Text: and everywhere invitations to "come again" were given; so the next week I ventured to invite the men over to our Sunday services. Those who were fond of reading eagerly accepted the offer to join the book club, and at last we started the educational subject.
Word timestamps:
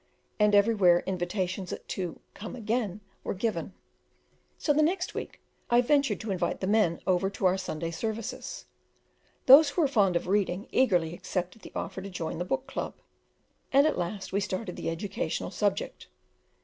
and 0.39 0.55
everywhere 0.55 1.01
invitations 1.05 1.71
to 1.87 2.19
"come 2.33 2.55
again" 2.55 3.01
were 3.23 3.35
given; 3.35 3.71
so 4.57 4.73
the 4.73 4.81
next 4.81 5.13
week 5.13 5.39
I 5.69 5.79
ventured 5.81 6.19
to 6.21 6.31
invite 6.31 6.59
the 6.59 6.65
men 6.65 6.99
over 7.05 7.29
to 7.29 7.45
our 7.45 7.55
Sunday 7.55 7.91
services. 7.91 8.65
Those 9.45 9.69
who 9.69 9.81
were 9.81 9.87
fond 9.87 10.15
of 10.15 10.25
reading 10.25 10.67
eagerly 10.71 11.13
accepted 11.13 11.61
the 11.61 11.71
offer 11.75 12.01
to 12.01 12.09
join 12.09 12.39
the 12.39 12.45
book 12.45 12.65
club, 12.65 12.95
and 13.71 13.85
at 13.85 13.95
last 13.95 14.33
we 14.33 14.39
started 14.39 14.75
the 14.75 14.89
educational 14.89 15.51
subject. 15.51 16.07